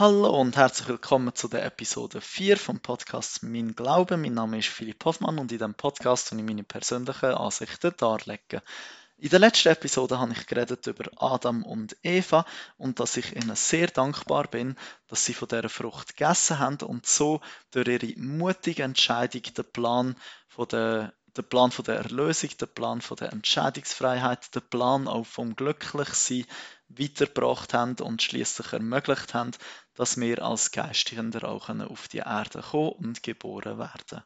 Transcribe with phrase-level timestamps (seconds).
[0.00, 4.16] Hallo und herzlich willkommen zu der Episode 4 vom Podcast Mein Glaube.
[4.16, 8.62] Mein Name ist Philipp Hoffmann und in diesem Podcast ich meine persönlichen Ansichten darlegen.
[9.18, 12.46] In der letzten Episode habe ich geredet über Adam und Eva
[12.78, 14.74] und dass ich ihnen sehr dankbar bin,
[15.08, 20.16] dass sie von dieser Frucht gegessen haben und so durch ihre mutige Entscheidung den Plan
[20.48, 25.26] von der der Plan von der Erlösung, der Plan von der Entscheidungsfreiheit, der Plan auch
[25.26, 26.44] vom Glücklichsein
[26.98, 29.52] weitergebracht haben und schließlich ermöglicht haben,
[29.94, 34.22] dass wir als Geistigender auch auf die Erde kommen und geboren werden.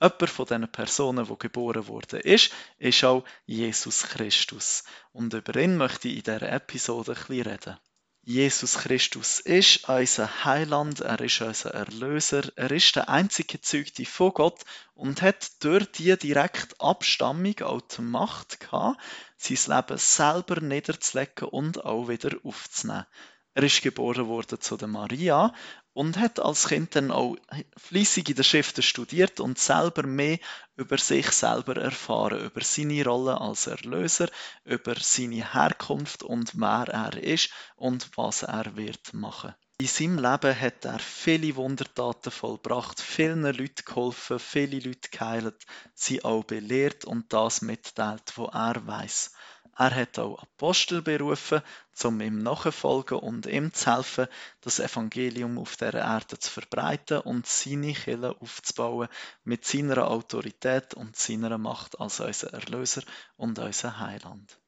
[0.00, 4.84] Jemand von diesen Personen, wo geboren wurde, ist, ist auch Jesus Christus.
[5.12, 7.78] Und über ihn möchte ich in dieser Episode ein bisschen reden.
[8.24, 14.32] Jesus Christus ist unser Heiland, er ist unser Erlöser, er ist der einzige Gezeugte von
[14.32, 14.60] Gott
[14.94, 19.00] und hat durch die direkte Abstammung auch die Macht gehabt,
[19.38, 23.06] sein Leben selber niederzulegen und auch wieder aufzunehmen.
[23.54, 25.52] Er ist geboren worden zu der Maria
[25.94, 27.36] und hat als Kind dann auch
[27.76, 30.38] fließig in der Schriften studiert und selber mehr
[30.76, 34.28] über sich selber erfahren, über seine Rolle als Erlöser,
[34.64, 39.54] über seine Herkunft und wer er ist und was er wird machen.
[39.82, 46.24] In seinem Leben hat er viele Wundertaten vollbracht, vielen Leuten geholfen, viele Leute geheilt, sie
[46.24, 49.32] auch belehrt und das mitteilt, was er weiß.
[49.76, 51.62] Er hat auch Apostel berufen,
[52.04, 54.26] um ihm nachzufolgen und ihm zu helfen,
[54.60, 59.08] das Evangelium auf der Erde zu verbreiten und seine Kirche aufzubauen
[59.44, 63.02] mit seiner Autorität und seiner Macht als unser Erlöser
[63.36, 64.58] und unser Heiland.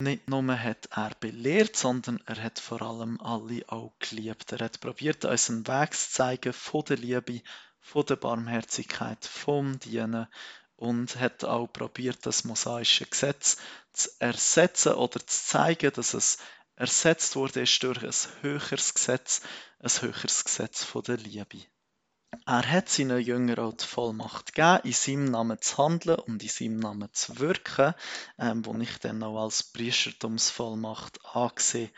[0.00, 4.50] Nicht nur hat er belehrt, sondern er hat vor allem alle auch geliebt.
[4.52, 7.42] Er hat probiert, uns einen Weg zu zeigen von der Liebe,
[7.80, 10.26] von der Barmherzigkeit, vom Dienen
[10.80, 13.58] und hat auch probiert, das mosaische Gesetz
[13.92, 16.38] zu ersetzen oder zu zeigen, dass es
[16.74, 19.42] ersetzt wurde durch ein höheres Gesetz,
[19.78, 21.66] ein höheres Gesetz von der Liebe.
[22.46, 26.48] Er hat seinen Jüngern auch die Vollmacht gegeben, in seinem Namen zu handeln und in
[26.48, 27.94] seinem Namen zu wirken,
[28.38, 31.90] ähm, wo ich dann auch als Priestertumsvollmacht angesehen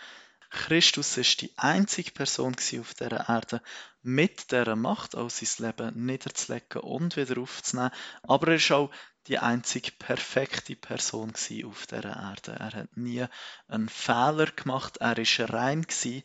[0.52, 3.62] Christus ist die einzige Person auf der Erde
[4.02, 7.92] mit der Macht, auch sein Leben niederzulegen und wieder aufzunehmen.
[8.22, 8.90] Aber er ist auch
[9.28, 11.32] die einzige perfekte Person
[11.64, 12.56] auf der Erde.
[12.58, 13.24] Er hat nie
[13.68, 14.96] einen Fehler gemacht.
[14.98, 16.22] Er ist rein sein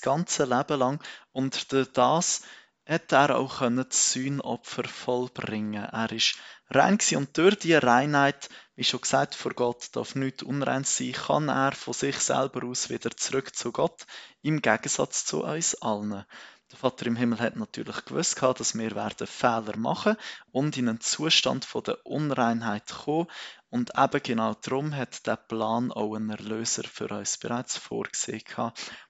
[0.00, 1.02] ganzes Leben lang
[1.32, 2.42] und durch das
[2.86, 5.84] hat er auch das Sühnopfer vollbringen.
[5.84, 6.36] Er ist
[6.70, 11.48] rein und durch die Reinheit, wie schon gesagt, vor Gott darf nichts unrein sein, kann
[11.48, 14.06] er von sich selber aus wieder zurück zu Gott,
[14.40, 16.24] im Gegensatz zu uns allen.
[16.72, 20.16] Der Vater im Himmel hat natürlich gewusst, dass wir werden Fehler machen
[20.52, 23.28] und in einen Zustand von der Unreinheit kommen.
[23.68, 28.42] Und eben genau darum hat der Plan auch einen Erlöser für uns bereits vorgesehen,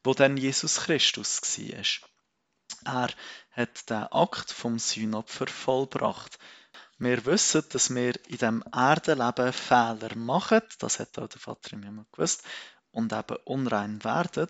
[0.03, 2.09] wo dann Jesus Christus war.
[2.85, 3.11] Er
[3.53, 6.41] hat den Akt vom Sühnopfer vollbracht.
[6.99, 11.85] Wir wissen, dass wir in dem Erdenleben Fehler machen, das hat auch der Vater im
[11.85, 12.43] Himmel gewusst,
[12.91, 14.49] und eben unrein werden.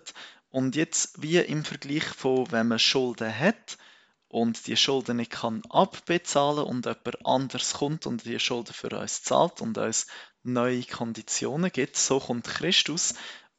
[0.53, 3.79] Und jetzt wie im Vergleich von, wenn man Schulden hat
[4.27, 9.23] und die Schulden nicht kann abbezahlen und jemand anders kommt und die Schulden für uns
[9.23, 10.05] zahlt und uns
[10.43, 13.15] neue Konditionen gibt, so kommt Christus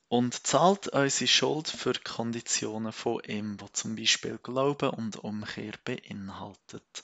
[0.06, 7.02] und zahlt unsere Schuld für Konditionen von ihm, wo zum Beispiel Glauben und Umkehr beinhaltet.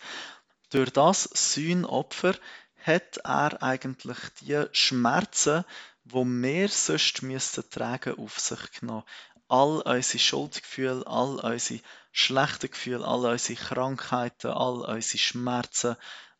[0.70, 2.36] Durch das Sühnopfer
[2.76, 5.64] hat er eigentlich die Schmerzen,
[6.04, 9.04] wo wir sonst müssten tragen, auf sich genommen.
[9.50, 11.80] All unsere Schuldgefühle, all unsere
[12.12, 15.96] schlechten Gefühle, all unsere Krankheiten, all unsere Schmerzen,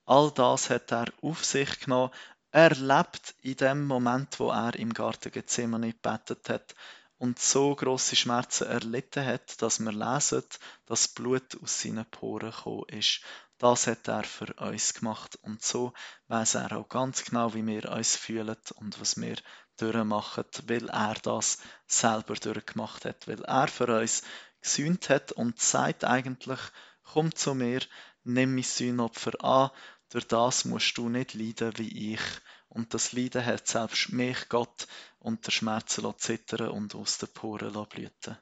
[0.07, 2.13] all das hat er auf sich genommen,
[2.53, 6.75] er lebt in dem Moment, wo er im Garten Gethsemane gebetet hat
[7.19, 10.45] und so große Schmerzen erlitten hat, dass wir lesen,
[10.87, 13.23] dass Blut aus seinen Poren gekommen ist.
[13.59, 15.93] Das hat er für uns gemacht und so
[16.29, 19.37] weiß er auch ganz genau, wie wir uns fühlen und was wir
[19.81, 24.23] durchmachen, weil er das selber durchgemacht hat, weil er für uns
[24.61, 26.61] gesühnt hat und sagt eigentlich,
[27.03, 27.81] komm zu mir,
[28.25, 29.71] nimm mein Sühnopfer an,
[30.11, 32.21] durch das musst du nicht leiden wie ich.
[32.69, 34.87] Und das Leiden hat selbst mich Gott
[35.19, 38.39] unter Schmerzen zittern und aus den Poren blüten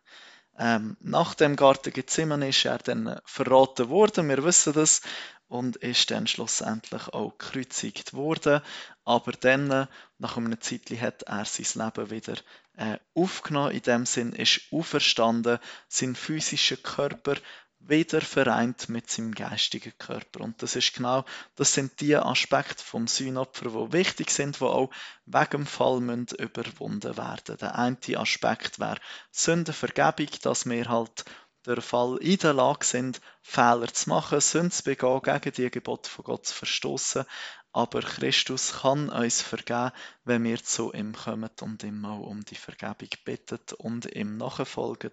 [0.59, 5.03] ähm, Nach dem Garten Gethsemane ist er dann verraten worden, wir wissen das,
[5.49, 8.61] und ist dann schlussendlich auch gekreuzigt worden.
[9.05, 9.89] Aber dann,
[10.19, 12.35] nach einer Zeit, hat er sein Leben wieder
[12.77, 13.73] äh, aufgenommen.
[13.73, 15.59] In dem Sinn ist auferstanden,
[15.89, 17.37] sein physischer Körper
[17.81, 20.41] wieder vereint mit seinem geistigen Körper.
[20.41, 21.25] Und das ist genau,
[21.57, 24.91] das sind die Aspekte vom Sühnopfer, die wichtig sind, die auch
[25.27, 27.57] wegen dem Fall müssen überwunden werden.
[27.59, 28.99] Der eine Aspekt wäre
[29.31, 31.25] Sündenvergebung, dass wir halt
[31.67, 36.09] der Fall in der Lage sind, Fehler zu machen, Sünden zu begehen, gegen die Gebote
[36.09, 37.25] von Gott zu verstoßen.
[37.79, 39.93] Aber Christus kann uns vergeben,
[40.25, 45.13] wenn wir zu ihm kommen und ihm auch um die Vergebung bitten und ihm nachfolgen.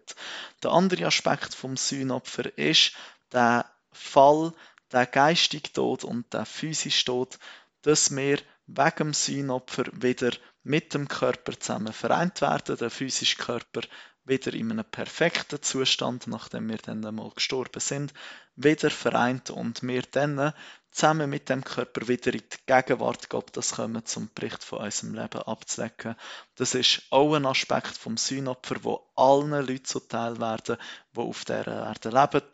[0.63, 2.93] Der andere Aspekt vom Sühnopfer ist
[3.31, 4.51] der Fall,
[4.91, 7.37] der geistige Tod und der physische Tod,
[7.83, 10.31] dass wir wegen dem Sühnopfer wieder
[10.63, 13.81] mit dem Körper zusammen vereint werden, der physische Körper
[14.23, 18.11] wieder in einem perfekten Zustand, nachdem wir dann einmal gestorben sind,
[18.55, 20.51] wieder vereint und wir dann
[20.95, 25.41] zusammen mit dem Körper wieder in die Gegenwart Gottes kommen, zum Bericht von unserem Leben
[25.41, 26.15] abzulegen.
[26.55, 30.77] Das ist auch ein Aspekt vom Sühnopfer, wo allen Leuten zuteil werden,
[31.13, 32.47] die auf dieser Erde leben.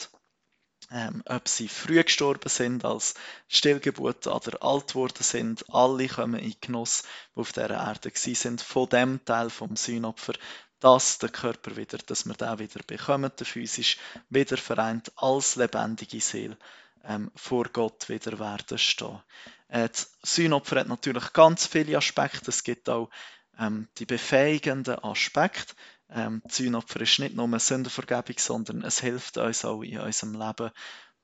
[0.90, 3.14] Ähm, ob sie früh gestorben sind als
[3.48, 7.04] Stillgeburt oder alt geworden sind, alle kommen in Genuss,
[7.36, 10.34] die auf dieser Erde sind, von dem Teil vom Sühnopfer,
[10.80, 14.00] dass der Körper wieder, dass wir den wieder bekommen, der physisch
[14.30, 16.58] wieder vereint als lebendige Seele
[17.04, 19.22] ähm, vor Gott wieder werden stehen.
[19.68, 22.50] Äh, das Sühnopfer hat natürlich ganz viele Aspekte.
[22.50, 23.10] Es gibt auch
[23.58, 25.74] ähm, die befähigenden Aspekte.
[26.10, 30.34] Ähm, das Sühnopfer ist nicht nur eine Sündenvergebung, sondern es hilft uns auch in unserem
[30.34, 30.72] Leben,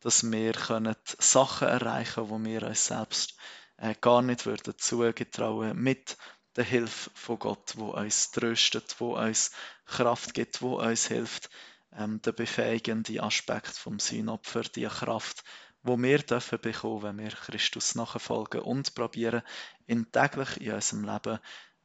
[0.01, 3.35] dass wir können Sachen erreichen können, die wir uns selbst
[3.77, 6.17] äh, gar nicht würden zugetrauen mit
[6.55, 9.51] der Hilfe von Gott, wo uns tröstet, wo uns
[9.85, 11.49] Kraft gibt, wo uns hilft,
[11.95, 15.43] ähm, der befähigende Aspekt vom Sühnopfer, die Kraft,
[15.87, 19.41] wo wir dürfen bekommen, wenn wir Christus nachfolgen und probieren,
[19.87, 21.39] ihn täglich in unserem Leben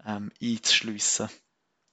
[0.04, 1.28] ähm, einzuschliessen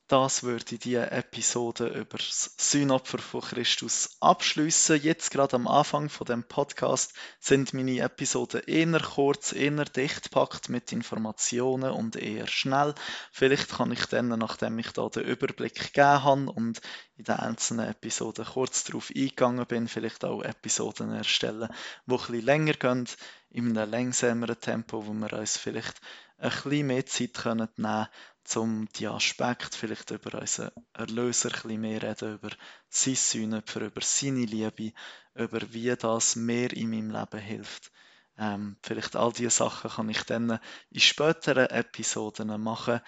[0.09, 4.99] das würde die Episode über das Sühnopfer von Christus abschließen.
[5.03, 10.67] Jetzt gerade am Anfang von dem Podcast sind meine Episoden eher kurz, eher dicht packt
[10.67, 12.95] mit Informationen und eher schnell.
[13.31, 16.81] Vielleicht kann ich dann, nachdem ich da den Überblick gegeben habe und
[17.15, 21.69] in den einzelnen Episoden kurz darauf eingegangen bin, vielleicht auch Episoden erstellen,
[22.07, 23.07] die ein bisschen länger gehen,
[23.51, 25.99] in einem längsameren Tempo, wo wir uns vielleicht
[26.37, 28.07] ein bisschen mehr Zeit nehmen können,
[28.55, 32.49] um die Aspekte vielleicht über unseren Erlöser ein bisschen mehr reden, über
[32.89, 34.93] sein Sühnopfer, über seine Liebe,
[35.35, 37.91] über wie das mehr in meinem Leben hilft.
[38.37, 40.59] Ähm, vielleicht all diese Sachen kann ich dann
[40.91, 43.01] in späteren Episoden machen.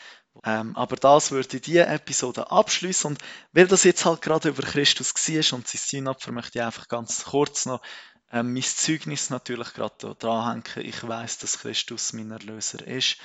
[0.43, 3.19] Ähm, aber das würde diese Episode abschließen und
[3.53, 7.23] weil das jetzt halt gerade über Christus war und sein Sühnopfer, möchte ich einfach ganz
[7.25, 7.81] kurz noch
[8.31, 10.63] ähm, mein Zeugnis natürlich gerade dranhängen.
[10.77, 13.17] Ich weiß, dass Christus mein Erlöser ist.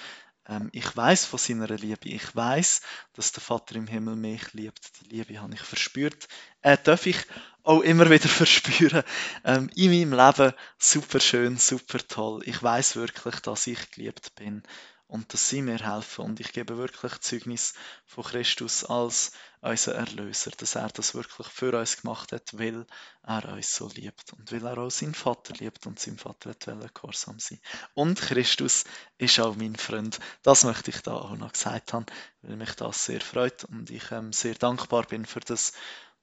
[0.49, 2.09] Ähm, ich weiß von seiner Liebe.
[2.09, 2.83] Ich weiß,
[3.15, 4.91] dass der Vater im Himmel mich liebt.
[5.01, 6.29] Die Liebe habe ich verspürt.
[6.63, 7.19] Äh, darf ich
[7.63, 9.03] auch immer wieder verspüren.
[9.45, 12.43] Ähm, in meinem Leben super schön, super toll.
[12.45, 14.63] Ich weiß wirklich, dass ich geliebt bin
[15.09, 16.25] und dass sie mir helfen.
[16.25, 17.75] Und ich gebe wirklich Zeugnis
[18.05, 22.87] von Christus als unser Erlöser, dass er das wirklich für uns gemacht hat, weil
[23.23, 26.95] er uns so liebt und weil er auch seinen Vater liebt und sein Vater hat
[26.95, 27.61] gehorsam sein.
[27.95, 28.85] Und Christus
[29.19, 30.19] ist auch mein Freund.
[30.43, 32.07] Das möchte ich da auch noch gesagt haben,
[32.43, 35.73] weil mich das sehr freut und ich ähm, sehr dankbar bin für das,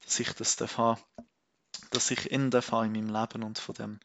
[0.04, 1.02] dass ich das darf haben,
[1.92, 4.00] dass ich in darf in meinem Leben und von dem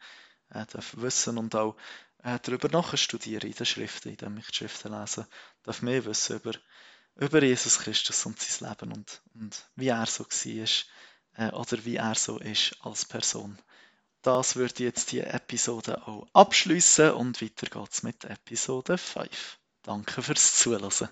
[0.50, 1.76] äh, darf wissen und auch
[2.22, 5.26] äh, darüber nachstudieren in den Schriften, indem ich die Schriften lese,
[5.62, 6.52] darf mehr wissen über,
[7.16, 10.68] über Jesus Christus und sein Leben und, und wie er so war
[11.36, 13.58] äh, oder wie er so ist als Person.
[14.22, 19.58] Das würde jetzt die Episode auch abschließen und weiter geht's mit Episode 5.
[19.82, 21.08] Danke fürs Zuhören.